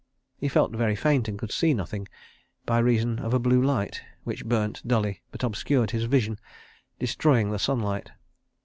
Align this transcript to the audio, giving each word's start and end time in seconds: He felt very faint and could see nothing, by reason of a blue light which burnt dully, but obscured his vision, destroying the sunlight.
He 0.41 0.47
felt 0.47 0.75
very 0.75 0.95
faint 0.95 1.27
and 1.27 1.37
could 1.37 1.51
see 1.51 1.75
nothing, 1.75 2.07
by 2.65 2.79
reason 2.79 3.19
of 3.19 3.35
a 3.35 3.39
blue 3.39 3.61
light 3.61 4.01
which 4.23 4.47
burnt 4.47 4.81
dully, 4.87 5.21
but 5.31 5.43
obscured 5.43 5.91
his 5.91 6.05
vision, 6.05 6.39
destroying 6.97 7.51
the 7.51 7.59
sunlight. 7.59 8.09